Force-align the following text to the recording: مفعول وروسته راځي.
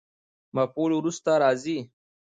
مفعول 0.55 0.91
وروسته 0.95 1.31
راځي. 1.41 1.77